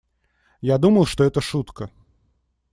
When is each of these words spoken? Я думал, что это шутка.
Я 0.61 0.79
думал, 0.79 1.05
что 1.05 1.23
это 1.23 1.41
шутка. 1.41 1.91